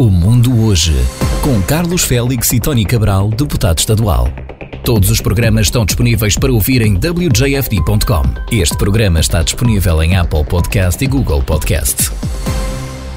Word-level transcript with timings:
O 0.00 0.10
Mundo 0.10 0.64
Hoje, 0.64 0.94
com 1.42 1.60
Carlos 1.60 2.04
Félix 2.04 2.52
e 2.52 2.60
Tony 2.60 2.84
Cabral, 2.84 3.30
deputado 3.30 3.78
estadual. 3.78 4.28
Todos 4.84 5.10
os 5.10 5.20
programas 5.20 5.66
estão 5.66 5.84
disponíveis 5.84 6.36
para 6.38 6.52
ouvir 6.52 6.82
em 6.82 6.94
wjfd.com. 6.94 8.22
Este 8.52 8.78
programa 8.78 9.18
está 9.18 9.42
disponível 9.42 10.00
em 10.00 10.14
Apple 10.14 10.44
Podcast 10.44 11.04
e 11.04 11.08
Google 11.08 11.42
Podcast. 11.42 12.12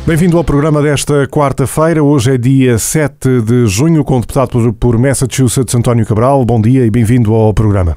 Bem-vindo 0.07 0.39
ao 0.39 0.43
programa 0.43 0.81
desta 0.81 1.27
quarta-feira. 1.27 2.03
Hoje 2.03 2.33
é 2.33 2.37
dia 2.39 2.79
7 2.79 3.41
de 3.41 3.67
junho, 3.67 4.03
com 4.03 4.17
o 4.17 4.21
deputado 4.21 4.73
por 4.73 4.97
Massachusetts, 4.97 5.75
António 5.75 6.07
Cabral. 6.07 6.43
Bom 6.43 6.59
dia 6.59 6.83
e 6.83 6.89
bem-vindo 6.89 7.31
ao 7.31 7.53
programa. 7.53 7.95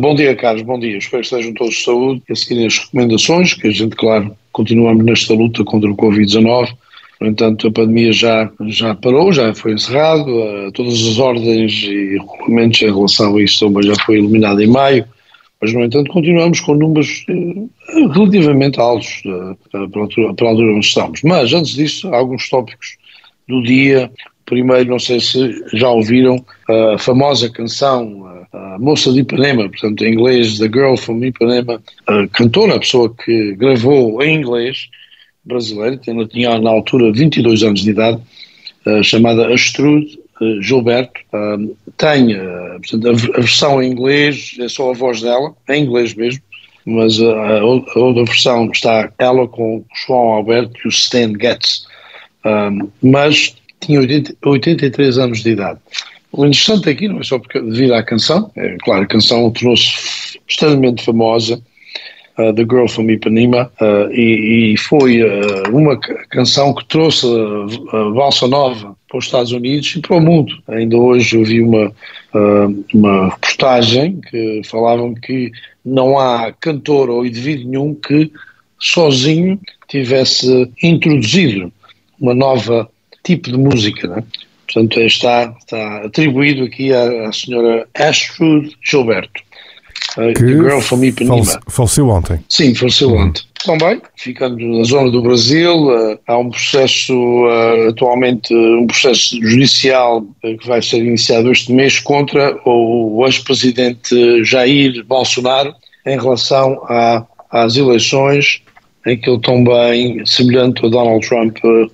Bom 0.00 0.16
dia, 0.16 0.34
Carlos. 0.34 0.62
Bom 0.62 0.80
dia. 0.80 0.98
Espero 0.98 1.22
que 1.22 1.28
estejam 1.28 1.54
todos 1.54 1.74
de 1.74 1.84
saúde 1.84 2.20
e 2.28 2.32
a 2.32 2.34
seguir 2.34 2.66
as 2.66 2.78
recomendações, 2.78 3.54
que 3.54 3.68
a 3.68 3.70
gente, 3.70 3.94
claro, 3.94 4.32
continuamos 4.50 5.04
nesta 5.04 5.32
luta 5.34 5.62
contra 5.62 5.88
o 5.88 5.96
Covid-19 5.96 6.74
no 7.20 7.28
entanto, 7.28 7.68
a 7.68 7.72
pandemia 7.72 8.12
já, 8.12 8.50
já 8.66 8.94
parou, 8.94 9.32
já 9.32 9.54
foi 9.54 9.72
encerrado, 9.72 10.28
uh, 10.28 10.72
todas 10.72 10.94
as 10.94 11.18
ordens 11.18 11.82
e 11.82 12.18
regulamentos 12.18 12.82
em 12.82 12.92
relação 12.92 13.36
a 13.36 13.42
isso 13.42 13.82
já 13.82 13.94
foi 14.04 14.18
eliminado 14.18 14.60
em 14.60 14.66
maio, 14.66 15.04
mas, 15.60 15.72
no 15.72 15.82
entanto, 15.82 16.10
continuamos 16.10 16.60
com 16.60 16.74
números 16.74 17.24
uh, 17.28 18.08
relativamente 18.12 18.80
altos 18.80 19.22
uh, 19.26 19.56
para, 19.70 19.80
a 19.80 20.02
altura, 20.02 20.34
para 20.34 20.46
a 20.46 20.50
altura 20.50 20.72
onde 20.72 20.86
estamos. 20.86 21.22
Mas, 21.22 21.52
antes 21.52 21.74
disso, 21.74 22.12
alguns 22.14 22.48
tópicos 22.48 22.96
do 23.48 23.62
dia. 23.62 24.10
Primeiro, 24.46 24.90
não 24.90 24.98
sei 24.98 25.20
se 25.20 25.64
já 25.72 25.88
ouviram 25.88 26.44
a 26.68 26.98
famosa 26.98 27.48
canção 27.48 28.24
a 28.54 28.78
Moça 28.78 29.12
de 29.12 29.20
Ipanema, 29.20 29.68
portanto, 29.68 30.04
em 30.04 30.12
inglês, 30.12 30.58
The 30.58 30.66
Girl 30.66 30.96
from 30.96 31.24
Ipanema, 31.24 31.82
a 32.06 32.26
cantora, 32.28 32.76
a 32.76 32.78
pessoa 32.78 33.12
que 33.12 33.54
gravou 33.54 34.22
em 34.22 34.36
inglês, 34.36 34.88
brasileira, 35.44 36.00
ela 36.06 36.26
tinha 36.26 36.58
na 36.58 36.70
altura 36.70 37.12
22 37.12 37.62
anos 37.62 37.80
de 37.80 37.90
idade, 37.90 38.20
uh, 38.86 39.02
chamada 39.02 39.52
Astrude 39.52 40.18
uh, 40.40 40.62
Gilberto. 40.62 41.20
Uh, 41.32 41.76
tem 41.96 42.36
portanto, 42.78 43.06
a, 43.06 43.10
a, 43.10 43.40
versão 43.40 43.82
em 43.82 43.90
inglês, 43.90 44.56
é 44.60 44.68
só 44.68 44.90
a 44.90 44.94
voz 44.94 45.20
dela, 45.22 45.54
em 45.68 45.84
inglês 45.84 46.14
mesmo, 46.14 46.42
mas 46.86 47.20
a, 47.20 47.58
a 47.60 47.64
outra 47.64 48.24
versão 48.24 48.70
está 48.70 49.10
ela 49.18 49.46
com 49.48 49.78
o 49.78 49.84
João 50.06 50.34
Alberto 50.34 50.78
e 50.84 50.88
o 50.88 50.90
Stan 50.90 51.32
Getz. 51.40 51.86
mas 53.02 53.54
tinha 53.80 54.00
80, 54.00 54.36
83 54.44 55.18
anos 55.18 55.42
de 55.42 55.50
idade. 55.50 55.78
O 56.32 56.44
interessante 56.44 56.88
aqui 56.90 57.06
não 57.06 57.20
é 57.20 57.22
só 57.22 57.38
porque, 57.38 57.60
devido 57.60 57.94
à 57.94 58.02
canção, 58.02 58.50
é 58.56 58.76
claro, 58.82 59.04
a 59.04 59.06
canção 59.06 59.50
tornou-se 59.52 60.36
extremamente 60.48 61.04
famosa, 61.04 61.62
uh, 62.38 62.52
The 62.52 62.64
Girl 62.64 62.86
from 62.86 63.10
Ipanema, 63.10 63.70
uh, 63.80 64.12
e, 64.12 64.72
e, 64.72 64.76
foi 64.76 65.22
uh, 65.22 65.76
uma 65.76 65.98
canção 66.30 66.74
que 66.74 66.84
trouxe 66.86 67.26
a, 67.92 68.10
valsa 68.10 68.46
nova 68.48 68.96
para 69.08 69.18
os 69.18 69.24
Estados 69.26 69.52
Unidos 69.52 69.94
e 69.96 70.00
para 70.00 70.16
o 70.16 70.20
mundo. 70.20 70.54
Ainda 70.68 70.96
hoje 70.96 71.36
eu 71.36 71.44
vi 71.44 71.60
uma, 71.60 71.92
uma 72.92 73.28
reportagem 73.30 74.20
que 74.28 74.62
falavam 74.64 75.14
que 75.14 75.52
não 75.84 76.18
há 76.18 76.52
cantor 76.52 77.10
ou 77.10 77.24
indivíduo 77.24 77.70
nenhum 77.70 77.94
que 77.94 78.32
sozinho 78.78 79.60
tivesse 79.88 80.68
introduzido 80.82 81.72
uma 82.20 82.34
nova 82.34 82.88
tipo 83.22 83.50
de 83.50 83.56
música, 83.56 84.08
né? 84.08 84.24
Portanto, 84.66 85.00
está, 85.00 85.54
está 85.58 86.04
atribuído 86.04 86.64
aqui 86.64 86.92
à, 86.92 87.28
à 87.28 87.32
senhora 87.32 87.86
Astrid 87.94 88.74
Gilberto. 88.82 89.43
Uh, 90.16 90.32
que 90.32 90.46
Girl 90.46 90.80
from 90.80 91.04
Ipanema. 91.04 91.60
faleceu 91.68 92.08
ontem. 92.08 92.38
Sim, 92.48 92.74
faleceu 92.74 93.10
uhum. 93.10 93.22
ontem. 93.24 93.42
Também, 93.64 94.00
ficando 94.16 94.58
na 94.58 94.84
zona 94.84 95.10
do 95.10 95.22
Brasil, 95.22 95.88
uh, 95.88 96.18
há 96.26 96.38
um 96.38 96.50
processo, 96.50 97.14
uh, 97.14 97.88
atualmente, 97.88 98.54
um 98.54 98.86
processo 98.86 99.40
judicial 99.42 100.24
que 100.42 100.66
vai 100.66 100.82
ser 100.82 100.98
iniciado 100.98 101.50
este 101.50 101.72
mês 101.72 101.98
contra 101.98 102.56
o 102.64 103.24
ex-presidente 103.26 104.44
Jair 104.44 105.04
Bolsonaro 105.04 105.74
em 106.06 106.18
relação 106.18 106.80
a, 106.88 107.26
às 107.50 107.76
eleições 107.76 108.62
em 109.06 109.18
que 109.18 109.28
ele 109.28 109.40
também, 109.40 110.24
semelhante 110.24 110.84
a 110.84 110.88
Donald 110.88 111.26
Trump, 111.26 111.58
eh, 111.58 111.86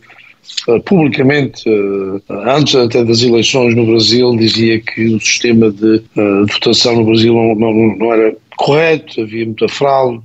publicamente, 0.84 1.68
eh, 1.68 2.20
antes 2.28 2.74
até 2.74 3.04
das 3.04 3.22
eleições 3.22 3.74
no 3.74 3.86
Brasil, 3.86 4.36
dizia 4.36 4.80
que 4.80 5.06
o 5.06 5.20
sistema 5.20 5.70
de, 5.70 6.02
eh, 6.16 6.44
de 6.44 6.52
votação 6.52 6.96
no 6.96 7.04
Brasil 7.04 7.34
não, 7.34 7.54
não, 7.54 7.96
não, 7.96 8.12
era 8.12 8.36
correto, 8.56 9.22
havia 9.22 9.44
muita 9.44 9.68
fraude 9.68 10.20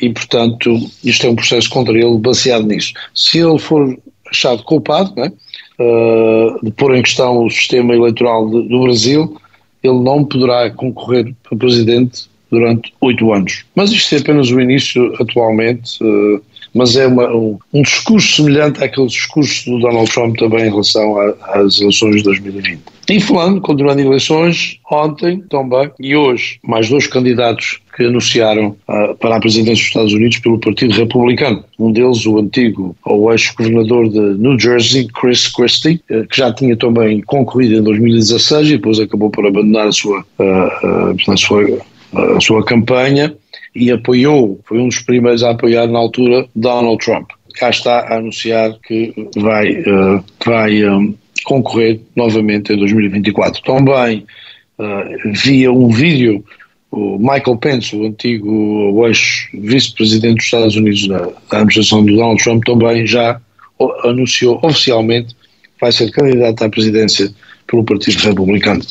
e, 0.00 0.08
portanto, 0.08 0.76
isto 1.04 1.26
é 1.26 1.30
um 1.30 1.34
processo 1.34 1.68
contra 1.68 1.92
ele 1.98 2.16
baseado 2.18 2.64
nisso. 2.64 2.92
Se 3.12 3.38
ele 3.38 3.58
for 3.58 3.96
achado 4.30 4.62
culpado 4.62 5.12
né, 5.16 5.32
de 6.62 6.70
pôr 6.72 6.94
em 6.94 7.02
questão 7.02 7.44
o 7.44 7.50
sistema 7.50 7.92
eleitoral 7.92 8.48
do 8.48 8.82
Brasil, 8.82 9.36
ele 9.82 9.98
não 9.98 10.24
poderá 10.24 10.70
concorrer 10.70 11.34
para 11.42 11.58
presidente 11.58 12.28
durante 12.52 12.94
oito 13.00 13.32
anos. 13.32 13.64
Mas 13.74 13.90
isto 13.90 14.14
é 14.14 14.18
apenas 14.18 14.48
o 14.50 14.60
início 14.60 15.12
atualmente 15.20 15.98
mas 16.74 16.96
é 16.96 17.06
uma, 17.06 17.32
um, 17.32 17.58
discurso 17.82 18.36
semelhante 18.36 18.82
àquele 18.82 19.06
discurso 19.06 19.70
do 19.70 19.78
Donald 19.78 20.10
Trump 20.10 20.36
também 20.36 20.66
em 20.66 20.70
relação 20.70 21.18
a, 21.18 21.60
às 21.60 21.80
eleições 21.80 22.16
de 22.16 22.22
2020. 22.24 22.80
E 23.08 23.20
falando, 23.20 23.60
continuando 23.60 24.00
eleições, 24.00 24.78
ontem 24.90 25.40
também 25.50 25.90
e 26.00 26.16
hoje, 26.16 26.58
mais 26.64 26.88
dois 26.88 27.06
candidatos 27.06 27.78
que 27.94 28.04
anunciaram 28.04 28.76
uh, 28.88 29.14
para 29.16 29.36
a 29.36 29.40
presidência 29.40 29.74
dos 29.74 29.88
Estados 29.88 30.12
Unidos 30.14 30.38
pelo 30.38 30.58
Partido 30.58 30.94
Republicano. 30.94 31.62
Um 31.78 31.92
deles, 31.92 32.26
o 32.26 32.38
antigo 32.38 32.96
ou 33.04 33.30
ex-governador 33.30 34.08
de 34.08 34.18
New 34.18 34.58
Jersey, 34.58 35.06
Chris 35.08 35.46
Christie, 35.48 36.00
uh, 36.10 36.26
que 36.26 36.38
já 36.38 36.52
tinha 36.52 36.76
também 36.76 37.20
concorrido 37.20 37.76
em 37.76 37.82
2016 37.82 38.68
e 38.68 38.72
depois 38.72 38.98
acabou 38.98 39.30
por 39.30 39.46
abandonar 39.46 39.88
a 39.88 39.92
sua, 39.92 40.20
uh, 40.38 41.30
a 41.30 41.36
sua, 41.36 41.78
a 42.36 42.40
sua 42.40 42.64
campanha 42.64 43.36
e 43.74 43.90
apoiou, 43.90 44.60
foi 44.64 44.78
um 44.78 44.88
dos 44.88 45.00
primeiros 45.00 45.42
a 45.42 45.50
apoiar 45.50 45.86
na 45.86 45.98
altura 45.98 46.46
Donald 46.54 47.04
Trump. 47.04 47.30
Cá 47.54 47.70
está 47.70 48.00
a 48.00 48.16
anunciar 48.16 48.74
que 48.86 49.12
vai, 49.36 49.72
uh, 49.82 50.24
vai 50.44 50.84
um, 50.84 51.10
eh, 51.10 51.14
concorrer 51.44 52.00
novamente 52.16 52.72
em 52.72 52.76
2024. 52.76 53.62
Também 53.62 54.24
uh, 54.78 55.32
via 55.32 55.72
um 55.72 55.88
vídeo 55.88 56.44
o 56.94 57.18
Michael 57.18 57.56
Pence, 57.56 57.96
o 57.96 58.06
antigo 58.06 59.04
ex-vice-presidente 59.06 60.36
dos 60.36 60.44
Estados 60.44 60.76
Unidos 60.76 61.08
na, 61.08 61.18
na 61.18 61.32
administração 61.50 62.04
do 62.04 62.14
Donald 62.14 62.42
Trump, 62.42 62.62
também 62.64 63.04
já 63.04 63.40
anunciou 64.04 64.60
oficialmente 64.62 65.34
que 65.34 65.80
vai 65.80 65.90
ser 65.90 66.10
candidato 66.12 66.62
à 66.62 66.68
presidência 66.68 67.34
pelo 67.66 67.82
Partido 67.82 68.18
Republicano. 68.18 68.82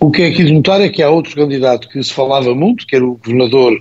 O 0.00 0.10
que 0.10 0.22
é 0.22 0.26
aqui 0.26 0.44
de 0.44 0.52
notar 0.52 0.80
é 0.80 0.88
que 0.88 1.02
há 1.02 1.08
outro 1.08 1.34
candidato 1.36 1.88
que 1.88 2.02
se 2.02 2.12
falava 2.12 2.54
muito, 2.54 2.86
que 2.86 2.96
era 2.96 3.04
o 3.04 3.16
governador 3.16 3.80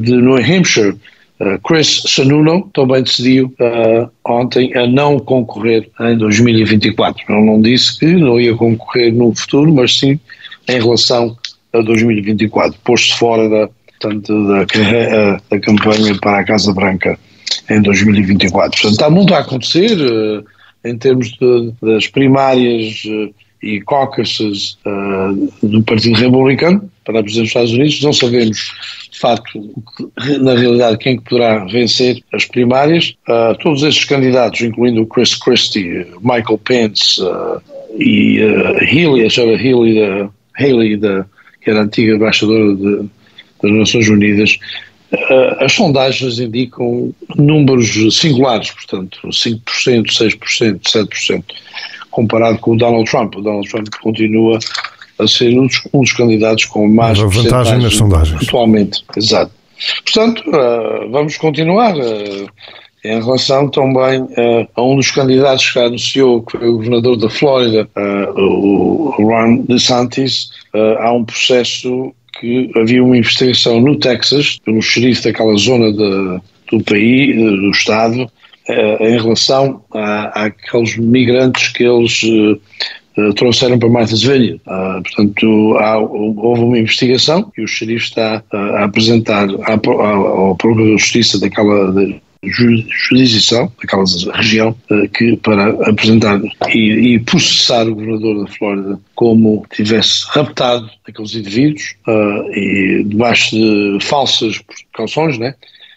de 0.00 0.16
New 0.16 0.36
Hampshire, 0.36 0.96
uh, 1.40 1.58
Chris 1.66 2.02
Sununu, 2.06 2.68
também 2.72 3.02
decidiu 3.02 3.52
uh, 3.60 4.10
ontem 4.26 4.74
a 4.76 4.86
não 4.86 5.18
concorrer 5.18 5.88
em 6.00 6.16
2024. 6.16 7.24
Ele 7.28 7.46
não 7.46 7.60
disse 7.60 7.98
que 7.98 8.06
não 8.06 8.40
ia 8.40 8.54
concorrer 8.54 9.12
no 9.12 9.34
futuro, 9.34 9.72
mas 9.72 9.98
sim 9.98 10.18
em 10.68 10.80
relação 10.80 11.36
a 11.72 11.80
2024. 11.80 12.78
Pôs-se 12.84 13.14
fora 13.14 13.48
da, 13.48 13.68
da, 14.02 15.36
da 15.50 15.60
campanha 15.60 16.14
para 16.20 16.40
a 16.40 16.44
Casa 16.44 16.72
Branca 16.72 17.18
em 17.70 17.80
2024. 17.82 18.70
Portanto, 18.70 18.92
está 18.92 19.10
muito 19.10 19.34
a 19.34 19.38
acontecer 19.38 19.96
em 20.84 20.98
termos 20.98 21.32
de, 21.32 21.72
das 21.82 22.06
primárias 22.06 23.02
e 23.64 23.80
caucuses 23.80 24.76
uh, 24.84 25.66
do 25.66 25.82
Partido 25.82 26.18
Republicano 26.18 26.90
para 27.04 27.20
a 27.20 27.22
presidência 27.22 27.60
dos 27.62 27.70
Estados 27.70 27.72
Unidos. 27.72 28.02
Não 28.02 28.12
sabemos, 28.12 28.72
de 29.14 29.20
facto, 29.20 29.72
na 30.40 30.54
realidade, 30.54 30.98
quem 30.98 31.20
poderá 31.20 31.64
vencer 31.66 32.20
as 32.32 32.44
primárias. 32.44 33.14
Uh, 33.28 33.56
todos 33.60 33.84
esses 33.84 34.04
candidatos, 34.04 34.60
incluindo 34.60 35.02
o 35.02 35.06
Chris 35.06 35.36
Christie, 35.36 36.04
Michael 36.20 36.58
Pence 36.58 37.22
uh, 37.22 37.62
e 37.96 38.40
Healy, 38.90 39.24
a 39.24 39.30
senhora 39.30 39.52
Healy, 39.54 40.00
da, 40.00 40.30
Haley 40.58 40.96
da, 40.96 41.24
que 41.62 41.70
era 41.70 41.80
a 41.80 41.82
antiga 41.84 42.16
embaixadora 42.16 42.74
de, 42.74 43.08
das 43.62 43.72
Nações 43.72 44.08
Unidas, 44.08 44.58
as 45.60 45.72
sondagens 45.72 46.40
indicam 46.40 47.14
números 47.36 48.18
singulares, 48.18 48.72
portanto, 48.72 49.20
5%, 49.28 49.60
6%, 50.06 50.80
7% 50.80 51.44
comparado 52.10 52.58
com 52.58 52.72
o 52.72 52.76
Donald 52.76 53.08
Trump. 53.08 53.36
O 53.36 53.42
Donald 53.42 53.68
Trump 53.68 53.86
continua 54.00 54.58
a 55.18 55.26
ser 55.26 55.58
um 55.58 55.66
dos, 55.66 55.80
um 55.92 56.00
dos 56.00 56.12
candidatos 56.12 56.64
com 56.66 56.88
mais 56.88 57.18
vantagem 57.18 57.78
nas 57.80 57.94
sondagens. 57.94 58.42
Atualmente, 58.42 59.04
exato. 59.16 59.52
Portanto, 60.04 60.42
uh, 60.48 61.10
vamos 61.10 61.36
continuar. 61.36 61.96
Uh, 61.96 62.48
em 63.04 63.22
relação 63.22 63.68
também 63.68 64.22
uh, 64.22 64.66
a 64.74 64.82
um 64.82 64.96
dos 64.96 65.10
candidatos 65.10 65.70
que 65.70 65.78
anunciou, 65.78 66.42
que 66.42 66.56
foi 66.56 66.68
o 66.68 66.76
governador 66.78 67.18
da 67.18 67.28
Flórida, 67.28 67.86
o 68.34 69.14
Ron 69.18 69.58
DeSantis, 69.68 70.48
há 71.00 71.12
um 71.12 71.22
processo 71.22 72.14
que 72.40 72.70
havia 72.74 73.04
uma 73.04 73.18
investigação 73.18 73.78
no 73.78 73.98
Texas, 73.98 74.58
pelo 74.64 74.80
xerife 74.80 75.22
daquela 75.22 75.54
zona 75.56 75.92
de, 75.92 76.40
do 76.70 76.82
país, 76.82 77.36
do 77.36 77.70
estado, 77.72 78.26
em 79.00 79.20
relação 79.20 79.84
a, 79.92 80.46
àqueles 80.46 80.96
migrantes 80.96 81.68
que 81.68 81.84
eles 81.84 82.22
trouxeram 83.36 83.78
para 83.78 83.88
Martha's 83.88 84.22
Vineyard. 84.22 84.60
portanto, 84.64 85.76
há, 85.78 85.98
houve 85.98 86.62
uma 86.62 86.78
investigação 86.78 87.52
e 87.56 87.62
o 87.62 87.68
xerife 87.68 88.06
está 88.06 88.42
a 88.52 88.84
apresentar 88.84 89.48
ao 89.66 90.56
Procurador 90.56 90.96
de 90.96 91.02
Justiça 91.02 91.38
daquela 91.38 91.92
jurisdição 92.46 93.72
daquela 93.80 94.04
região 94.34 94.76
eh, 94.90 95.08
que 95.08 95.36
para 95.36 95.68
apresentar 95.88 96.40
e, 96.68 97.14
e, 97.14 97.20
processar 97.20 97.88
o 97.88 97.94
governador 97.94 98.44
da 98.44 98.50
Flórida 98.50 99.00
como 99.14 99.64
tivesse 99.74 100.24
raptado 100.28 100.88
aqueles 101.06 101.34
indivíduos 101.34 101.94
uh, 102.06 102.52
e 102.52 103.04
debaixo 103.06 103.56
de 103.56 103.98
falsas 104.02 104.58
precauções, 104.58 105.38
né? 105.38 105.54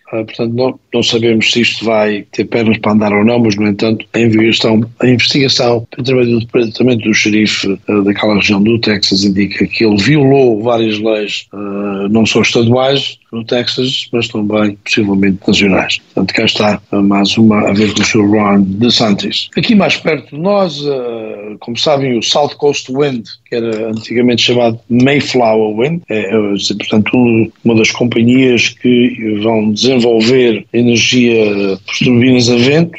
Uh, 0.07 0.24
portanto, 0.24 0.54
não, 0.54 0.80
não, 0.94 1.04
sabemos 1.04 1.51
se 1.51 1.62
isto 1.62 1.83
vai 1.83 2.25
ter 2.31 2.45
pernas 2.45 2.77
para 2.77 2.94
andar 2.94 3.12
ou 3.12 3.25
não, 3.25 3.39
mas, 3.39 3.57
no 3.57 3.68
entanto, 3.68 4.06
a 4.13 4.19
investigação, 4.19 4.81
a 5.01 5.07
investigação 5.07 5.88
através 5.98 6.30
do 6.30 6.39
Departamento 6.39 7.04
do 7.04 7.13
Xerife 7.13 7.68
uh, 7.89 8.04
daquela 8.04 8.36
região 8.36 8.63
do 8.63 8.80
Texas 8.80 9.25
indica 9.25 9.68
que 9.68 9.83
ele 9.83 9.98
violou 9.98 10.63
várias 10.63 10.98
leis, 11.00 11.48
uh, 11.51 12.07
não 12.09 12.25
só 12.25 12.42
estaduais, 12.42 13.19
no 13.37 13.45
Texas, 13.45 14.07
mas 14.11 14.27
também 14.27 14.77
possivelmente 14.83 15.39
nacionais. 15.47 15.99
Portanto, 16.13 16.33
cá 16.33 16.45
está 16.45 16.81
mais 16.91 17.37
uma 17.37 17.69
a 17.69 17.73
ver 17.73 17.93
com 17.93 18.01
o 18.01 18.05
Sr. 18.05 18.29
Ron 18.29 18.61
DeSantis. 18.61 19.49
Aqui 19.57 19.75
mais 19.75 19.97
perto 19.97 20.35
de 20.35 20.41
nós, 20.41 20.81
como 21.59 21.77
sabem, 21.77 22.17
o 22.17 22.23
South 22.23 22.55
Coast 22.57 22.91
Wind, 22.91 23.25
que 23.49 23.55
era 23.55 23.89
antigamente 23.89 24.41
chamado 24.41 24.79
Mayflower 24.89 25.75
Wind, 25.77 26.01
é, 26.09 26.19
é 26.19 26.75
portanto, 26.77 27.51
uma 27.63 27.75
das 27.75 27.91
companhias 27.91 28.69
que 28.69 29.39
vão 29.41 29.71
desenvolver 29.71 30.65
energia 30.73 31.77
por 31.85 31.97
turbinas 31.97 32.49
a 32.49 32.55
vento, 32.55 32.97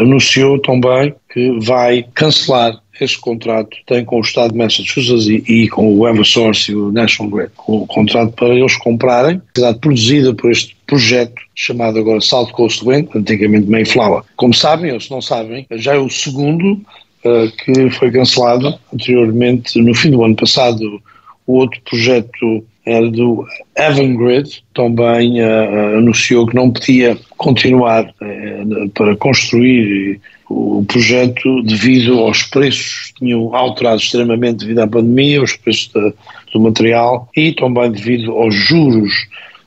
anunciou 0.00 0.58
também 0.60 1.14
que 1.32 1.58
vai 1.60 2.04
cancelar 2.14 2.78
esse 3.00 3.18
contrato 3.18 3.76
tem 3.86 4.04
com 4.04 4.16
o 4.16 4.20
Estado 4.20 4.52
de 4.52 4.58
Massachusetts 4.58 5.26
e, 5.26 5.44
e, 5.46 5.68
com 5.68 5.94
o 5.94 6.08
Eversource 6.08 6.72
e 6.72 6.74
o 6.74 6.90
National 6.92 7.30
Grid, 7.30 7.50
o 7.66 7.86
contrato 7.86 8.32
para 8.32 8.48
eles 8.48 8.76
comprarem, 8.76 9.40
cidade 9.54 9.78
produzida 9.78 10.34
por 10.34 10.50
este 10.50 10.76
projeto 10.86 11.40
chamado 11.54 11.98
agora 11.98 12.20
South 12.20 12.50
Coast 12.52 12.84
Wind, 12.84 13.08
antigamente 13.14 13.68
Mayflower. 13.68 14.22
Como 14.36 14.54
sabem, 14.54 14.92
ou 14.92 15.00
se 15.00 15.10
não 15.10 15.20
sabem, 15.20 15.66
já 15.72 15.94
é 15.94 15.98
o 15.98 16.08
segundo 16.08 16.72
uh, 16.72 17.50
que 17.64 17.90
foi 17.90 18.10
cancelado 18.10 18.78
anteriormente, 18.92 19.78
no 19.80 19.94
fim 19.94 20.10
do 20.10 20.24
ano 20.24 20.36
passado, 20.36 21.00
o 21.46 21.54
outro 21.54 21.80
projeto 21.88 22.64
era 22.84 23.10
do 23.10 23.46
Avangrid, 23.76 24.62
também 24.72 25.42
uh, 25.42 25.98
anunciou 25.98 26.46
que 26.46 26.54
não 26.54 26.70
podia 26.70 27.18
continuar 27.36 28.04
uh, 28.04 28.88
para 28.90 29.14
construir 29.16 30.20
o 30.48 30.84
projeto 30.84 31.62
devido 31.62 32.18
aos 32.20 32.42
preços 32.44 33.08
que 33.08 33.20
tinham 33.20 33.54
alterado 33.54 34.00
extremamente 34.00 34.60
devido 34.60 34.78
à 34.78 34.86
pandemia, 34.86 35.42
os 35.42 35.54
preços 35.54 35.90
do 36.52 36.60
material 36.60 37.28
e 37.36 37.52
também 37.52 37.90
devido 37.90 38.32
aos 38.32 38.54
juros 38.54 39.12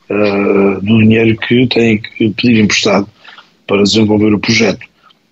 uh, 0.10 0.81
do 0.81 0.98
dinheiro 0.98 1.38
que 1.38 1.68
têm 1.68 2.00
que 2.00 2.30
pedir 2.31 2.62
emprestado 2.62 3.07
para 3.68 3.83
desenvolver 3.83 4.33
o 4.33 4.39
projeto. 4.39 4.86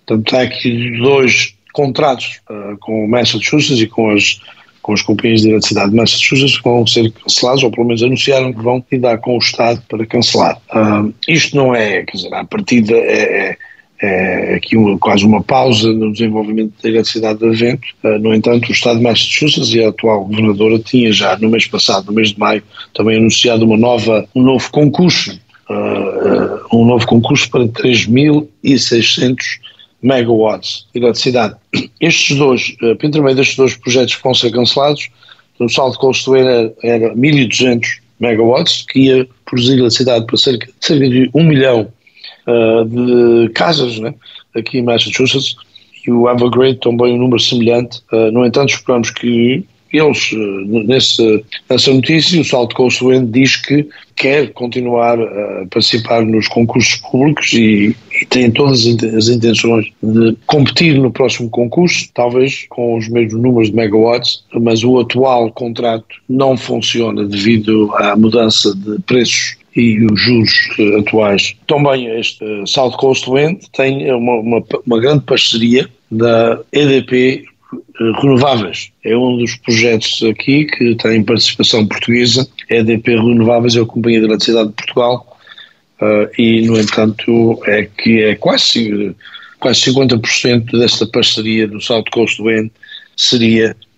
Portanto, 0.06 0.36
há 0.36 0.42
aqui 0.42 0.98
dois 0.98 1.54
contratos 1.72 2.40
uh, 2.48 2.76
com 2.78 3.04
o 3.04 3.08
Massachusetts 3.08 3.80
e 3.80 3.88
com 3.88 4.10
as, 4.10 4.40
com 4.82 4.92
as 4.92 5.02
companhias 5.02 5.42
de 5.42 5.48
eletricidade 5.48 5.90
de 5.90 5.96
Massachusetts 5.96 6.58
que 6.58 6.64
vão 6.64 6.86
ser 6.86 7.10
cancelados, 7.10 7.64
ou 7.64 7.72
pelo 7.72 7.88
menos 7.88 8.02
anunciaram 8.04 8.52
que 8.52 8.62
vão 8.62 8.84
lidar 8.90 9.18
com 9.18 9.34
o 9.34 9.38
Estado 9.38 9.82
para 9.88 10.06
cancelar. 10.06 10.60
Uh, 10.72 11.12
isto 11.26 11.56
não 11.56 11.74
é, 11.74 12.04
quer 12.04 12.16
dizer, 12.16 12.34
a 12.34 12.44
partida 12.44 12.94
é, 12.94 13.50
é 13.50 13.56
é 14.02 14.54
aqui 14.54 14.76
uma, 14.76 14.98
quase 14.98 15.24
uma 15.24 15.42
pausa 15.42 15.92
no 15.92 16.12
desenvolvimento 16.12 16.72
da 16.82 16.88
eletricidade 16.88 17.38
de 17.38 17.50
vento. 17.50 17.86
Uh, 18.02 18.18
no 18.18 18.34
entanto, 18.34 18.68
o 18.68 18.72
Estado 18.72 18.96
de 18.96 19.04
Massachusetts 19.04 19.74
e 19.74 19.84
a 19.84 19.90
atual 19.90 20.24
governadora 20.24 20.78
tinha 20.78 21.12
já 21.12 21.36
no 21.36 21.50
mês 21.50 21.66
passado, 21.66 22.06
no 22.06 22.12
mês 22.12 22.30
de 22.30 22.38
maio, 22.38 22.62
também 22.94 23.18
anunciado 23.18 23.64
uma 23.64 23.76
nova, 23.76 24.26
um 24.34 24.42
novo 24.42 24.70
concurso, 24.70 25.38
uh, 25.68 26.76
um 26.76 26.86
novo 26.86 27.06
concurso 27.06 27.50
para 27.50 27.68
3.600 27.68 29.36
megawatts 30.02 30.86
de 30.94 31.00
eletricidade. 31.00 31.56
Estes 32.00 32.36
dois, 32.38 32.74
por 32.98 33.34
destes 33.34 33.56
dois 33.56 33.76
projetos 33.76 34.16
que 34.16 34.22
vão 34.22 34.32
ser 34.32 34.50
cancelados, 34.50 35.10
o 35.58 35.68
saldo 35.68 35.92
de 35.92 35.98
custo 35.98 36.34
era, 36.34 36.72
era 36.82 37.14
1.200 37.14 37.86
megawatts, 38.18 38.86
que 38.88 39.00
ia 39.00 39.28
produzir 39.44 39.74
eletricidade 39.74 40.24
para 40.24 40.38
cerca, 40.38 40.70
cerca 40.80 41.06
de 41.06 41.30
1 41.34 41.44
milhão 41.44 41.92
uh, 42.50 42.84
de 42.84 43.48
casas 43.50 43.98
né, 43.98 44.14
aqui 44.54 44.78
em 44.78 44.82
Massachusetts 44.82 45.56
e 46.06 46.10
o 46.10 46.28
Evergrande 46.28 46.78
também 46.80 47.14
um 47.14 47.18
número 47.18 47.40
semelhante. 47.40 48.00
Uh, 48.12 48.30
no 48.32 48.44
entanto, 48.44 48.72
esperamos 48.72 49.10
que 49.10 49.64
eles, 49.92 50.32
uh, 50.32 50.86
nesse, 50.86 51.44
nessa 51.68 51.92
notícia, 51.92 52.40
o 52.40 52.68
Coast 52.68 53.04
Wind 53.04 53.30
diz 53.30 53.56
que 53.56 53.88
quer 54.14 54.52
continuar 54.52 55.18
a 55.18 55.66
participar 55.70 56.24
nos 56.24 56.46
concursos 56.46 56.96
públicos 57.10 57.52
e, 57.54 57.96
e 58.20 58.26
tem 58.26 58.50
todas 58.50 58.86
as 58.86 59.28
intenções 59.28 59.86
de 60.02 60.36
competir 60.46 60.98
no 60.98 61.10
próximo 61.10 61.48
concurso, 61.48 62.08
talvez 62.12 62.66
com 62.68 62.98
os 62.98 63.08
mesmos 63.08 63.42
números 63.42 63.70
de 63.70 63.76
megawatts, 63.76 64.44
mas 64.60 64.84
o 64.84 65.00
atual 65.00 65.50
contrato 65.52 66.16
não 66.28 66.56
funciona 66.56 67.24
devido 67.24 67.90
à 67.96 68.14
mudança 68.14 68.74
de 68.74 69.00
preços 69.02 69.56
e 69.80 70.06
os 70.06 70.20
juros 70.20 70.52
uh, 70.78 70.98
atuais. 70.98 71.56
Também 71.66 72.06
este 72.18 72.44
uh, 72.44 72.90
Coast 72.98 73.28
Wind 73.30 73.62
tem 73.72 74.12
uma, 74.12 74.34
uma, 74.34 74.62
uma 74.86 75.00
grande 75.00 75.24
parceria 75.24 75.88
da 76.10 76.60
EDP 76.72 77.44
uh, 77.72 78.20
Renováveis. 78.20 78.92
É 79.04 79.16
um 79.16 79.38
dos 79.38 79.56
projetos 79.56 80.22
aqui 80.22 80.66
que 80.66 80.94
tem 80.96 81.22
participação 81.22 81.86
portuguesa. 81.86 82.46
A 82.70 82.74
EDP 82.74 83.16
Renováveis 83.16 83.76
é 83.76 83.80
a 83.80 83.86
Companhia 83.86 84.20
de 84.20 84.26
Eletricidade 84.26 84.68
de 84.68 84.74
Portugal 84.74 85.26
e, 86.38 86.62
no 86.62 86.80
entanto, 86.80 87.60
é 87.66 87.82
que 87.84 88.22
é 88.22 88.34
quase, 88.34 89.14
quase 89.58 89.82
50% 89.92 90.78
desta 90.78 91.06
parceria 91.06 91.68
do 91.68 91.78
Coast 92.10 92.42
Wind 92.42 92.70
seria 93.14 93.76
uh, 93.76 93.89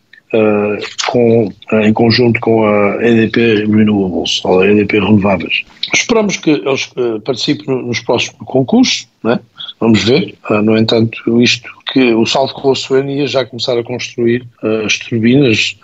com, 1.06 1.52
uh, 1.72 1.80
em 1.80 1.92
conjunto 1.92 2.40
com 2.40 2.66
a 2.66 3.06
EDP 3.06 3.66
Renewables, 3.66 4.42
ou 4.44 4.60
a 4.60 4.66
EDP 4.66 4.94
Renováveis. 4.94 5.62
Esperamos 5.92 6.36
que 6.36 6.50
eles 6.50 6.90
uh, 6.96 7.20
participem 7.20 7.66
nos 7.82 8.00
próximos 8.00 8.38
concursos, 8.46 9.06
né? 9.22 9.38
vamos 9.78 10.04
ver. 10.04 10.34
no 10.62 10.78
entanto, 10.78 11.42
isto 11.42 11.68
que 11.92 12.14
o 12.14 12.24
Salto 12.24 12.54
Coast 12.54 12.92
ia 12.94 13.26
já 13.26 13.44
começar 13.44 13.76
a 13.76 13.82
construir 13.82 14.46
as 14.86 14.96
turbinas 14.96 15.76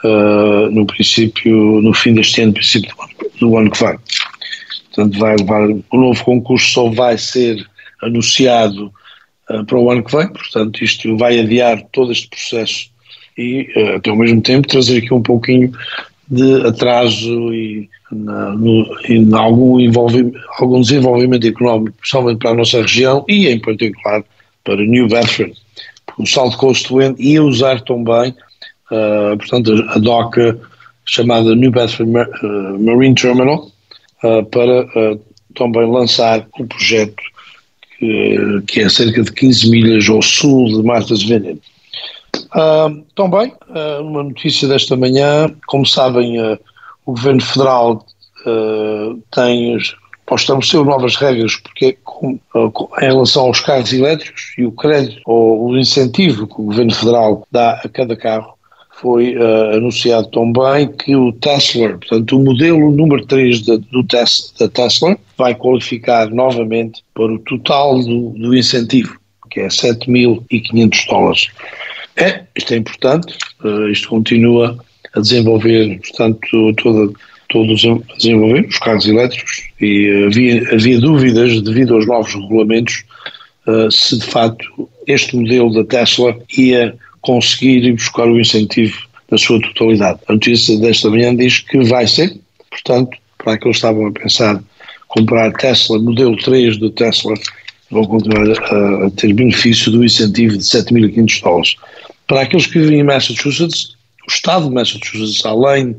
no 0.71 0.87
princípio, 0.87 1.83
no 1.83 1.93
fim 1.93 2.15
deste 2.15 2.41
ano, 2.41 2.53
princípio 2.53 2.95
do 3.41 3.57
ano, 3.59 3.69
que 3.69 3.85
vem. 3.85 3.99
Portanto, 4.95 5.19
vai 5.19 5.35
o 5.91 5.97
novo 5.97 6.25
concurso 6.25 6.71
só 6.71 6.91
vai 6.91 7.19
ser 7.19 7.67
anunciado 8.01 8.93
para 9.67 9.77
o 9.77 9.91
ano 9.91 10.05
que 10.05 10.17
vem, 10.17 10.29
portanto, 10.29 10.85
isto 10.85 11.17
vai 11.17 11.41
adiar 11.41 11.83
todo 11.91 12.13
este 12.13 12.29
processo 12.29 12.91
e, 13.39 13.69
uh, 13.77 13.97
até 13.97 14.11
ao 14.11 14.17
mesmo 14.17 14.43
tempo, 14.43 14.69
trazer 14.69 14.99
aqui 14.99 15.15
um 15.15 15.23
pouquinho 15.23 15.73
de 16.31 16.67
atraso 16.67 17.55
e, 17.55 17.89
na, 18.13 18.51
no, 18.55 18.87
e 19.09 19.19
na 19.19 19.41
algum, 19.41 19.79
algum 20.59 20.81
desenvolvimento 20.81 21.47
económico, 21.47 21.97
principalmente 21.99 22.39
para 22.39 22.51
a 22.51 22.55
nossa 22.55 22.83
região 22.83 23.25
e, 23.29 23.49
em 23.49 23.59
particular, 23.59 24.23
para 24.65 24.77
New 24.85 25.09
Bedford. 25.09 25.55
O 26.19 26.57
Coast 26.57 26.93
Wind 26.93 27.19
ia 27.19 27.43
usar 27.43 27.81
também, 27.83 28.35
uh, 28.91 29.37
portanto, 29.39 29.73
a 29.89 29.99
doca 29.99 30.59
chamada 31.07 31.55
New 31.55 31.71
Bedford 31.71 32.11
uh, 32.11 32.79
Marine 32.79 33.15
Terminal 33.15 33.71
uh, 34.25 34.45
para 34.47 34.87
também 35.55 35.91
lançar 35.91 36.47
um 36.59 36.67
projeto 36.67 37.23
que, 37.99 38.63
que, 38.67 38.81
é 38.81 38.89
cerca 38.89 39.23
de 39.23 39.33
15 39.33 39.71
milhas 39.71 40.09
ao 40.09 40.21
sul 40.21 40.67
de 40.67 40.83
Martha's 40.83 41.23
Vineyard. 41.23 41.61
Uh, 42.47 43.05
também, 43.15 43.53
uh, 43.69 44.03
uma 44.03 44.23
notícia 44.23 44.69
desta 44.69 44.97
manhã, 44.97 45.51
como 45.67 45.87
sabem, 45.87 46.41
uh, 46.41 46.59
o 47.07 47.13
Governo 47.13 47.43
Federal 47.43 48.05
uh, 48.47 49.23
tem, 49.31 49.77
estabeleceu 50.31 50.85
novas 50.85 51.17
regras 51.17 51.57
porque, 51.57 51.97
com, 52.05 52.39
com, 52.73 52.89
em 53.01 53.07
relação 53.07 53.47
aos 53.47 53.61
carros 53.61 53.93
elétricos 53.93 54.55
e 54.59 54.65
o 54.65 54.73
crédito 54.73 55.21
ou 55.25 55.69
o 55.69 55.79
incentivo 55.79 56.47
que 56.47 56.61
o 56.61 56.65
Governo 56.65 56.95
Federal 56.95 57.47
dá 57.51 57.81
a 57.85 57.89
cada 57.89 58.17
carro, 58.17 58.55
foi 59.01 59.37
anunciado 59.77 60.27
também 60.29 60.89
que 60.89 61.15
o 61.15 61.33
Tesla, 61.33 61.91
portanto 61.91 62.37
o 62.37 62.45
modelo 62.45 62.91
número 62.91 63.25
3 63.27 63.65
da, 63.65 63.77
do 63.77 64.03
tes, 64.03 64.53
da 64.59 64.69
Tesla, 64.69 65.17
vai 65.37 65.55
qualificar 65.55 66.29
novamente 66.31 67.01
para 67.15 67.33
o 67.33 67.39
total 67.39 68.01
do, 68.01 68.31
do 68.31 68.57
incentivo, 68.57 69.17
que 69.51 69.61
é 69.61 69.69
7.500 69.69 71.07
dólares. 71.09 71.49
É, 72.19 72.43
isto 72.57 72.75
é 72.75 72.77
importante, 72.77 73.35
uh, 73.65 73.89
isto 73.89 74.09
continua 74.09 74.77
a 75.15 75.21
desenvolver, 75.21 76.01
portanto, 76.01 76.75
toda, 76.77 77.13
todos 77.49 77.85
a 77.85 78.17
desenvolver 78.17 78.67
os 78.67 78.79
carros 78.79 79.07
elétricos 79.07 79.69
e 79.81 80.27
havia, 80.27 80.75
havia 80.75 81.01
dúvidas 81.01 81.61
devido 81.63 81.95
aos 81.95 82.07
novos 82.07 82.35
regulamentos 82.35 83.05
uh, 83.69 83.91
se 83.91 84.19
de 84.19 84.27
facto 84.27 84.89
este 85.07 85.37
modelo 85.37 85.73
da 85.73 85.85
Tesla 85.85 86.37
ia 86.57 86.95
conseguir 87.23 87.85
ir 87.85 87.93
buscar 87.93 88.27
o 88.27 88.41
incentivo 88.41 88.99
na 89.31 89.39
sua 89.39 89.61
totalidade. 89.61 90.19
A 90.27 90.33
notícia 90.33 90.77
desta 90.79 91.09
manhã 91.11 91.35
diz 91.37 91.61
que 91.61 91.79
vai 91.85 92.07
ser, 92.07 92.37
portanto, 92.69 93.17
para 93.39 93.53
aqueles 93.53 93.77
que 93.77 93.87
estavam 93.87 94.07
a 94.09 94.13
pensar 94.13 94.63
comprar 95.07 95.53
Tesla, 95.53 95.99
modelo 95.99 96.37
3 96.37 96.79
do 96.79 96.91
Tesla, 96.91 97.35
vão 97.91 98.05
continuar 98.05 98.47
a, 98.51 99.07
a 99.07 99.11
ter 99.11 99.33
benefício 99.33 99.91
do 99.91 100.05
incentivo 100.05 100.57
de 100.57 100.65
7.500 100.65 101.43
dólares. 101.43 101.77
Para 102.29 102.43
aqueles 102.43 102.67
que 102.67 102.79
vivem 102.79 103.01
em 103.01 103.05
Massachusetts, 103.05 103.97
o 104.29 104.31
Estado 104.31 104.69
de 104.69 104.75
Massachusetts, 104.75 105.45
além 105.47 105.97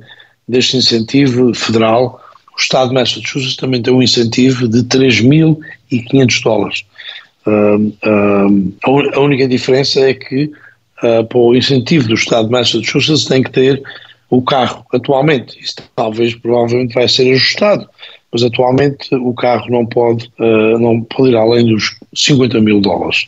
deste 0.47 0.77
incentivo 0.77 1.53
federal, 1.55 2.21
o 2.55 2.61
Estado 2.61 2.89
de 2.89 2.93
Massachusetts 2.93 3.55
também 3.55 3.81
tem 3.81 3.91
um 3.91 4.01
incentivo 4.01 4.67
de 4.67 4.83
3.500 4.83 6.43
dólares. 6.43 6.85
Uh, 7.47 7.87
uh, 8.07 9.13
a 9.13 9.19
única 9.19 9.47
diferença 9.47 10.01
é 10.01 10.13
que 10.13 10.51
uh, 11.01 11.23
para 11.27 11.37
o 11.37 11.55
incentivo 11.55 12.07
do 12.07 12.13
Estado 12.13 12.45
de 12.45 12.51
Massachusetts 12.51 13.25
tem 13.25 13.41
que 13.41 13.51
ter 13.51 13.81
o 14.29 14.39
carro. 14.39 14.85
Atualmente, 14.93 15.59
isso 15.59 15.77
talvez 15.95 16.35
provavelmente 16.35 16.93
vai 16.93 17.07
ser 17.07 17.31
ajustado, 17.31 17.89
mas 18.31 18.43
atualmente 18.43 19.15
o 19.15 19.33
carro 19.33 19.65
não 19.71 19.83
pode, 19.87 20.31
não 20.37 21.01
pode 21.01 21.31
ir 21.31 21.35
além 21.35 21.65
dos 21.65 21.95
50 22.13 22.61
mil 22.61 22.79
dólares 22.79 23.27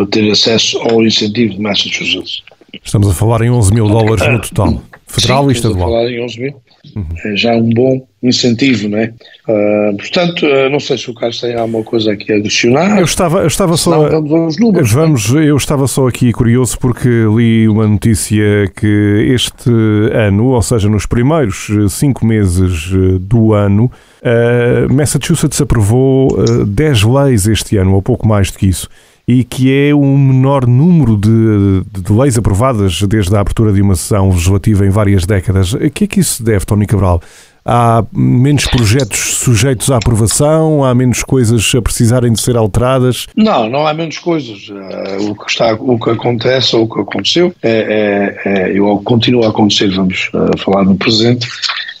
para 0.00 0.06
ter 0.06 0.30
acesso 0.30 0.78
ao 0.78 1.04
incentivo 1.04 1.54
de 1.54 1.60
Massachusetts. 1.60 2.42
Estamos 2.82 3.08
a 3.08 3.12
falar 3.12 3.42
em 3.42 3.50
11 3.50 3.74
mil 3.74 3.88
dólares 3.88 4.26
no 4.26 4.40
total, 4.40 4.82
federal 5.06 5.44
Sim, 5.44 5.48
e 5.48 5.52
estadual. 5.52 5.78
Estamos 5.78 5.82
a 5.82 5.86
falar 5.86 6.10
em 6.10 6.24
11 6.24 6.40
mil. 6.40 6.54
Uhum. 6.96 7.06
É 7.26 7.36
já 7.36 7.54
um 7.54 7.68
bom 7.68 8.06
incentivo, 8.22 8.88
não 8.88 8.96
é? 8.96 9.12
Uh, 9.46 9.96
portanto, 9.98 10.46
uh, 10.46 10.70
não 10.70 10.80
sei 10.80 10.96
se 10.96 11.10
o 11.10 11.14
Carlos 11.14 11.38
tem 11.38 11.54
alguma 11.54 11.84
coisa 11.84 12.12
aqui 12.12 12.32
a 12.32 12.36
adicionar. 12.36 12.98
Eu 12.98 13.04
estava, 13.04 13.40
eu 13.40 13.46
estava 13.46 13.76
só. 13.76 13.90
Não, 13.90 14.08
vamos 14.08 14.32
aos 14.32 14.58
números. 14.58 14.92
Vamos, 14.92 15.34
eu 15.34 15.56
estava 15.56 15.86
só 15.86 16.08
aqui 16.08 16.32
curioso 16.32 16.78
porque 16.78 17.08
li 17.08 17.68
uma 17.68 17.86
notícia 17.86 18.72
que 18.74 19.26
este 19.34 19.70
ano, 20.14 20.46
ou 20.46 20.62
seja, 20.62 20.88
nos 20.88 21.04
primeiros 21.04 21.68
cinco 21.90 22.24
meses 22.24 22.90
do 23.20 23.52
ano, 23.52 23.90
uh, 24.22 24.94
Massachusetts 24.94 25.60
aprovou 25.60 26.38
10 26.66 27.02
leis 27.02 27.46
este 27.46 27.76
ano, 27.76 27.94
ou 27.94 28.00
pouco 28.00 28.26
mais 28.26 28.50
do 28.50 28.58
que 28.58 28.66
isso 28.66 28.88
e 29.30 29.44
que 29.44 29.72
é 29.72 29.94
o 29.94 30.04
menor 30.18 30.66
número 30.66 31.16
de, 31.16 32.02
de, 32.02 32.12
leis 32.12 32.36
aprovadas 32.36 33.00
desde 33.02 33.36
a 33.36 33.40
abertura 33.40 33.72
de 33.72 33.80
uma 33.80 33.94
sessão 33.94 34.30
legislativa 34.30 34.84
em 34.84 34.90
várias 34.90 35.24
décadas. 35.24 35.72
A 35.72 35.88
que 35.88 36.02
é 36.02 36.06
que 36.08 36.18
isso 36.18 36.42
deve, 36.42 36.66
Tony 36.66 36.84
Cabral? 36.84 37.22
Há 37.64 38.04
menos 38.12 38.66
projetos 38.66 39.36
sujeitos 39.36 39.88
à 39.88 39.98
aprovação? 39.98 40.82
Há 40.82 40.92
menos 40.96 41.22
coisas 41.22 41.72
a 41.76 41.80
precisarem 41.80 42.32
de 42.32 42.40
ser 42.40 42.56
alteradas? 42.56 43.28
Não, 43.36 43.70
não 43.70 43.86
há 43.86 43.94
menos 43.94 44.18
coisas. 44.18 44.68
Uh, 44.68 45.30
o, 45.30 45.36
que 45.36 45.48
está, 45.48 45.74
o 45.74 45.96
que 45.96 46.10
acontece 46.10 46.74
ou 46.74 46.82
o 46.82 46.92
que 46.92 47.00
aconteceu, 47.00 47.54
é, 47.62 48.34
é, 48.44 48.76
é, 48.76 48.80
ou 48.80 49.00
continua 49.00 49.46
a 49.46 49.50
acontecer, 49.50 49.94
vamos 49.94 50.28
uh, 50.34 50.58
falar 50.58 50.84
no 50.84 50.96
presente, 50.96 51.46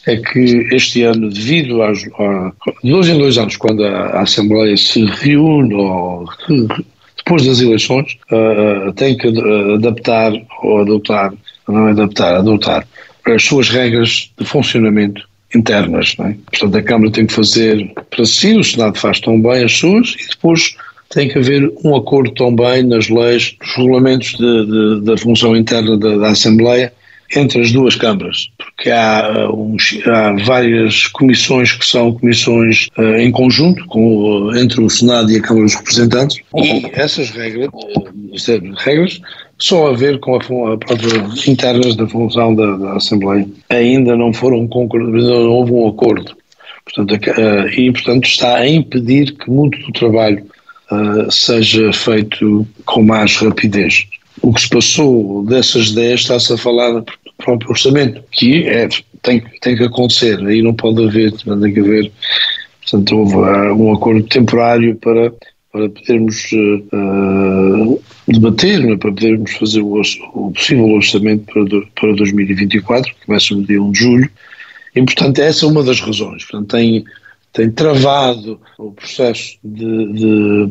é 0.04 0.16
que 0.16 0.66
este 0.72 1.04
ano, 1.04 1.30
devido 1.30 1.80
a, 1.80 1.92
de 1.92 2.10
dois 2.82 3.08
em 3.08 3.18
dois 3.18 3.38
anos, 3.38 3.56
quando 3.56 3.84
a 3.84 4.22
Assembleia 4.22 4.76
se 4.76 5.04
reúne 5.04 5.74
ou 5.74 6.24
depois 7.30 7.46
das 7.46 7.60
eleições, 7.60 8.18
uh, 8.32 8.92
tem 8.94 9.16
que 9.16 9.28
adaptar 9.74 10.32
ou 10.64 10.80
adotar, 10.80 11.32
não 11.68 11.86
é 11.86 11.92
adaptar, 11.92 12.34
adotar 12.34 12.84
as 13.24 13.44
suas 13.44 13.68
regras 13.68 14.32
de 14.36 14.44
funcionamento 14.44 15.22
internas. 15.54 16.16
É? 16.18 16.34
Portanto, 16.50 16.76
a 16.76 16.82
Câmara 16.82 17.12
tem 17.12 17.26
que 17.26 17.32
fazer 17.32 17.92
para 18.10 18.24
si, 18.24 18.56
o 18.56 18.64
Senado 18.64 18.98
faz 18.98 19.20
tão 19.20 19.40
bem 19.40 19.62
as 19.62 19.72
suas 19.72 20.16
e 20.18 20.28
depois 20.28 20.74
tem 21.10 21.28
que 21.28 21.38
haver 21.38 21.72
um 21.84 21.94
acordo 21.94 22.32
também 22.32 22.82
nas 22.82 23.08
leis, 23.08 23.54
nos 23.60 23.76
regulamentos 23.76 24.30
de, 24.30 24.66
de, 24.66 25.00
da 25.02 25.16
função 25.16 25.54
interna 25.54 25.96
da, 25.96 26.16
da 26.16 26.28
Assembleia 26.30 26.92
entre 27.34 27.60
as 27.60 27.70
duas 27.70 27.94
câmaras, 27.94 28.50
porque 28.58 28.90
há, 28.90 29.48
uh, 29.48 29.76
há 30.06 30.32
várias 30.44 31.06
comissões 31.08 31.72
que 31.72 31.86
são 31.86 32.12
comissões 32.12 32.88
uh, 32.98 33.16
em 33.16 33.30
conjunto 33.30 33.84
com, 33.86 34.52
entre 34.56 34.80
o 34.80 34.90
Senado 34.90 35.30
e 35.30 35.36
a 35.36 35.42
Câmara 35.42 35.66
dos 35.66 35.74
Representantes 35.74 36.38
e 36.56 36.90
essas 36.92 37.30
regras, 37.30 37.68
uh, 37.68 38.74
regras 38.78 39.20
só 39.60 39.88
a 39.88 39.92
ver 39.92 40.18
com 40.18 40.34
a, 40.34 40.38
a 40.74 40.78
própria 40.78 41.26
internas 41.46 41.94
da 41.94 42.06
função 42.08 42.54
da, 42.54 42.76
da, 42.76 42.96
Assembleia 42.96 43.46
ainda 43.68 44.16
não 44.16 44.32
foram 44.32 44.66
concordadas, 44.66 45.24
não 45.24 45.50
houve 45.50 45.72
um 45.72 45.88
acordo. 45.88 46.34
Portanto, 46.84 47.30
uh, 47.30 47.68
e, 47.68 47.92
portanto, 47.92 48.24
está 48.24 48.56
a 48.56 48.68
impedir 48.68 49.36
que 49.36 49.50
muito 49.50 49.78
do 49.78 49.92
trabalho 49.92 50.44
uh, 50.90 51.30
seja 51.30 51.92
feito 51.92 52.66
com 52.84 53.02
mais 53.02 53.36
rapidez. 53.36 54.06
O 54.42 54.52
que 54.52 54.62
se 54.62 54.68
passou 54.68 55.44
dessas 55.44 55.92
10 55.92 56.20
está-se 56.20 56.52
a 56.52 56.56
falar 56.56 57.04
próprio 57.40 57.70
orçamento, 57.70 58.22
que 58.30 58.66
é, 58.68 58.88
tem, 59.22 59.42
tem 59.60 59.76
que 59.76 59.84
acontecer, 59.84 60.38
aí 60.46 60.62
não 60.62 60.74
pode 60.74 61.04
haver, 61.04 61.32
tem 61.32 61.72
que 61.72 61.80
haver, 61.80 62.12
portanto 62.80 63.16
houve 63.16 63.34
uh, 63.36 63.74
um 63.74 63.92
acordo 63.92 64.22
temporário 64.24 64.96
para, 64.96 65.32
para 65.72 65.88
podermos 65.88 66.50
uh, 66.52 68.02
debater, 68.28 68.80
né, 68.80 68.96
para 68.96 69.12
podermos 69.12 69.52
fazer 69.52 69.80
o, 69.80 70.00
o 70.34 70.52
possível 70.52 70.86
orçamento 70.86 71.52
para, 71.52 71.64
do, 71.64 71.86
para 71.94 72.12
2024, 72.14 73.14
que 73.14 73.26
começa 73.26 73.54
no 73.54 73.64
dia 73.64 73.82
1 73.82 73.92
de 73.92 73.98
julho, 73.98 74.30
e 74.94 75.02
portanto 75.02 75.38
essa 75.38 75.64
é 75.64 75.68
uma 75.68 75.82
das 75.82 76.00
razões, 76.00 76.44
portanto 76.44 76.76
tem 76.76 77.04
tem 77.52 77.70
travado 77.70 78.60
o 78.78 78.92
processo 78.92 79.58
de, 79.64 80.12
de, 80.12 80.66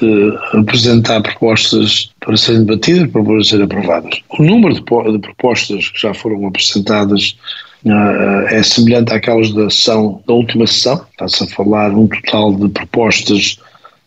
de, 0.00 0.38
apresentar 0.52 1.22
propostas 1.22 2.10
para 2.20 2.36
serem 2.36 2.64
debatidas, 2.64 3.10
para 3.10 3.44
serem 3.44 3.64
aprovadas. 3.64 4.20
O 4.38 4.42
número 4.42 4.74
de, 4.74 4.80
de 4.80 5.18
propostas 5.18 5.88
que 5.88 6.00
já 6.00 6.12
foram 6.12 6.46
apresentadas 6.46 7.36
uh, 7.86 8.46
é 8.48 8.62
semelhante 8.62 9.14
àquelas 9.14 9.52
da 9.52 9.70
sessão, 9.70 10.22
da 10.26 10.34
última 10.34 10.66
sessão, 10.66 11.04
está-se 11.10 11.44
a 11.44 11.46
falar 11.46 11.90
um 11.92 12.06
total 12.06 12.54
de 12.54 12.68
propostas, 12.68 13.58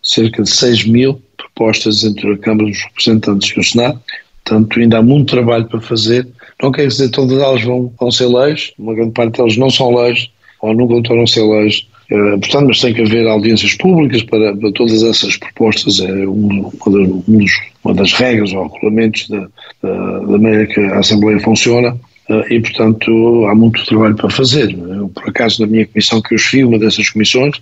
cerca 0.04 0.44
de 0.44 0.50
6 0.50 0.86
mil 0.86 1.20
propostas 1.36 2.04
entre 2.04 2.32
a 2.32 2.38
Câmara 2.38 2.70
dos 2.70 2.84
Representantes 2.84 3.50
e 3.50 3.60
o 3.60 3.64
Senado, 3.64 4.00
portanto 4.46 4.80
ainda 4.80 5.00
há 5.00 5.02
muito 5.02 5.32
trabalho 5.32 5.66
para 5.66 5.82
fazer, 5.82 6.28
não 6.62 6.72
quer 6.72 6.88
dizer 6.88 7.06
que 7.06 7.16
todas 7.16 7.40
elas 7.40 7.64
vão, 7.64 7.92
vão 8.00 8.12
ser 8.12 8.28
leis, 8.28 8.72
uma 8.78 8.94
grande 8.94 9.12
parte 9.12 9.38
delas 9.38 9.58
não 9.58 9.70
são 9.70 9.94
leis, 9.96 10.30
ou 10.62 10.74
nunca 10.74 11.02
tornam 11.08 11.28
ser 11.28 11.44
leis. 11.44 11.87
Uh, 12.12 12.40
portanto, 12.40 12.68
mas 12.68 12.80
tem 12.80 12.94
que 12.94 13.02
haver 13.02 13.28
audiências 13.28 13.74
públicas 13.74 14.24
para, 14.24 14.56
para 14.56 14.72
todas 14.72 15.04
essas 15.04 15.36
propostas. 15.38 16.00
É 16.00 16.28
um, 16.28 16.72
uma, 16.86 17.00
das, 17.00 17.52
uma, 17.84 17.94
das, 17.94 18.14
regras 18.14 18.54
ou 18.54 18.68
regulamentos 18.68 19.28
da, 19.28 19.48
da, 19.82 20.38
maneira 20.38 20.66
que 20.68 20.80
a 20.80 21.00
Assembleia 21.00 21.40
funciona. 21.40 21.98
Uh, 22.30 22.54
e, 22.54 22.60
portanto, 22.62 23.46
há 23.46 23.56
muito 23.56 23.86
trabalho 23.86 24.16
para 24.16 24.30
fazer. 24.30 24.72
Eu, 24.72 25.10
por 25.10 25.30
acaso, 25.30 25.62
na 25.62 25.68
minha 25.68 25.86
comissão 25.86 26.22
que 26.22 26.34
eu 26.34 26.38
escrevi, 26.38 26.66
uma 26.66 26.80
dessas 26.80 27.10
comissões, 27.10 27.58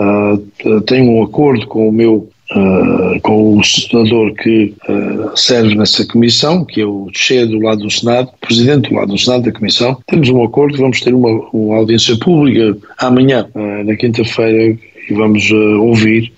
uh, 0.00 0.80
tenho 0.82 1.10
um 1.10 1.22
acordo 1.22 1.66
com 1.66 1.88
o 1.88 1.92
meu 1.92 2.28
Uh, 2.50 3.18
com 3.22 3.58
o 3.58 3.64
senador 3.64 4.34
que 4.34 4.74
uh, 4.86 5.34
serve 5.34 5.74
nessa 5.74 6.06
comissão, 6.06 6.62
que 6.62 6.82
é 6.82 6.86
o 6.86 7.08
Che 7.10 7.46
do 7.46 7.58
lado 7.58 7.80
do 7.80 7.90
Senado, 7.90 8.30
presidente 8.38 8.90
do 8.90 8.96
lado 8.96 9.12
do 9.12 9.18
Senado 9.18 9.44
da 9.44 9.52
comissão. 9.52 9.98
Temos 10.06 10.28
um 10.28 10.44
acordo, 10.44 10.76
vamos 10.76 11.00
ter 11.00 11.14
uma, 11.14 11.30
uma 11.54 11.76
audiência 11.76 12.16
pública 12.18 12.76
amanhã, 12.98 13.48
uh, 13.54 13.84
na 13.84 13.96
quinta-feira, 13.96 14.78
e 15.08 15.14
vamos 15.14 15.50
ouvir, 15.50 16.32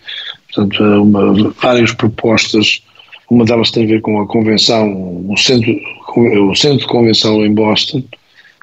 portanto, 0.55 0.83
uma, 1.03 1.53
várias 1.61 1.93
propostas. 1.93 2.83
Uma 3.29 3.45
delas 3.45 3.73
tem 3.73 3.85
a 3.85 3.89
ver 3.89 4.01
com 4.01 4.21
a 4.21 4.27
convenção, 4.29 5.25
o 5.29 5.37
centro, 5.37 5.75
o 6.17 6.55
centro 6.55 6.79
de 6.79 6.87
convenção 6.87 7.45
em 7.45 7.53
Boston, 7.53 8.05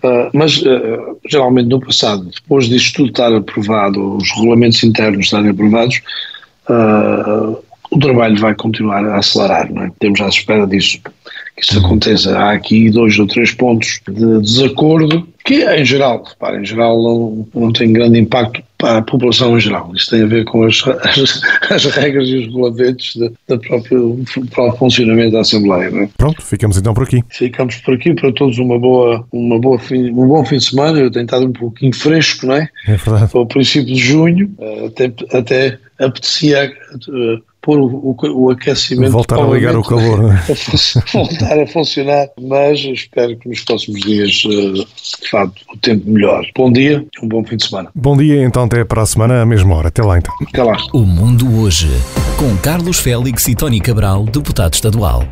Uh, 0.03 0.27
mas, 0.33 0.61
uh, 0.61 1.17
geralmente, 1.29 1.69
no 1.69 1.79
passado, 1.79 2.25
depois 2.25 2.67
disto 2.67 2.97
tudo 2.97 3.09
estar 3.09 3.33
aprovado, 3.33 4.17
os 4.17 4.29
regulamentos 4.31 4.83
internos 4.83 5.27
estarem 5.27 5.51
aprovados, 5.51 6.01
uh, 6.69 7.63
o 7.91 7.99
trabalho 7.99 8.39
vai 8.39 8.55
continuar 8.55 9.05
a 9.05 9.17
acelerar, 9.17 9.71
não 9.71 9.83
é? 9.83 9.91
Temos 9.99 10.19
à 10.21 10.27
espera 10.27 10.65
disso, 10.65 10.99
que 11.55 11.63
isso 11.63 11.77
aconteça. 11.77 12.37
Há 12.37 12.51
aqui 12.51 12.89
dois 12.89 13.17
ou 13.19 13.27
três 13.27 13.51
pontos 13.51 14.01
de 14.07 14.41
desacordo 14.41 15.27
que, 15.45 15.63
em 15.63 15.85
geral, 15.85 16.23
repara, 16.23 16.59
em 16.59 16.65
geral 16.65 17.01
não, 17.01 17.47
não 17.53 17.71
tem 17.71 17.93
grande 17.93 18.19
impacto 18.19 18.63
para 18.83 18.97
a 18.97 19.01
população 19.01 19.57
em 19.57 19.61
geral. 19.61 19.89
Isso 19.95 20.09
tem 20.09 20.23
a 20.23 20.25
ver 20.25 20.43
com 20.43 20.65
as, 20.65 20.83
as, 20.85 21.41
as 21.71 21.85
regras 21.85 22.27
e 22.27 22.35
os 22.35 22.45
regulamentos 22.47 23.15
do 23.15 23.59
próprio, 23.59 24.25
próprio 24.51 24.77
funcionamento 24.77 25.31
da 25.31 25.39
Assembleia. 25.39 25.89
Não 25.89 26.01
é? 26.01 26.09
Pronto, 26.17 26.41
ficamos 26.41 26.77
então 26.77 26.93
por 26.93 27.03
aqui. 27.03 27.23
Ficamos 27.29 27.77
por 27.77 27.93
aqui, 27.93 28.13
para 28.13 28.33
todos 28.33 28.57
uma 28.57 28.77
boa, 28.77 29.25
uma 29.31 29.57
boa 29.57 29.79
fim, 29.79 30.09
um 30.09 30.27
bom 30.27 30.43
fim 30.43 30.57
de 30.57 30.65
semana. 30.65 30.99
Eu 30.99 31.09
tenho 31.09 31.23
estado 31.23 31.45
um 31.45 31.53
pouquinho 31.53 31.95
fresco, 31.95 32.45
não 32.45 32.55
é? 32.55 32.67
É 32.85 32.97
verdade. 32.97 33.31
Ao 33.33 33.45
princípio 33.45 33.85
de 33.85 33.95
junho, 33.95 34.53
até, 34.85 35.13
até 35.37 35.79
apetecia 35.97 36.73
uh, 37.07 37.52
pôr 37.63 37.79
o, 37.79 37.85
o, 37.85 38.43
o 38.43 38.51
aquecimento. 38.51 39.11
Voltar 39.11 39.39
a 39.39 39.47
ligar 39.47 39.75
o 39.75 39.81
calor. 39.81 40.33
A 40.43 41.11
voltar 41.11 41.59
a 41.59 41.67
funcionar, 41.67 42.27
mas 42.39 42.79
espero 42.79 43.35
que 43.37 43.49
nos 43.49 43.61
próximos 43.61 44.01
dias, 44.01 44.43
eh, 44.45 44.85
de 45.21 45.29
facto, 45.29 45.61
o 45.73 45.77
tempo 45.77 46.09
melhore. 46.09 46.51
Bom 46.55 46.71
dia 46.71 47.05
e 47.15 47.25
um 47.25 47.27
bom 47.27 47.43
fim 47.43 47.57
de 47.57 47.67
semana. 47.67 47.89
Bom 47.95 48.17
dia, 48.17 48.43
então 48.43 48.63
até 48.63 48.83
para 48.83 49.01
a 49.01 49.05
semana, 49.05 49.41
à 49.41 49.45
mesma 49.45 49.75
hora. 49.75 49.87
Até 49.87 50.03
lá 50.03 50.17
então. 50.17 50.33
Até 50.41 50.63
lá. 50.63 50.77
O 50.93 50.99
Mundo 50.99 51.59
Hoje, 51.59 51.89
com 52.37 52.55
Carlos 52.57 52.99
Félix 52.99 53.47
e 53.47 53.55
Tony 53.55 53.79
Cabral, 53.79 54.25
deputado 54.25 54.73
estadual. 54.73 55.23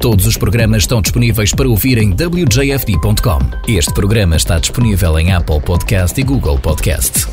Todos 0.00 0.26
os 0.26 0.36
programas 0.36 0.82
estão 0.82 1.00
disponíveis 1.00 1.52
para 1.52 1.68
ouvir 1.68 1.98
em 1.98 2.10
wjfd.com. 2.10 3.38
Este 3.68 3.92
programa 3.92 4.36
está 4.36 4.58
disponível 4.58 5.18
em 5.18 5.32
Apple 5.32 5.60
Podcast 5.60 6.18
e 6.20 6.24
Google 6.24 6.58
Podcast. 6.58 7.26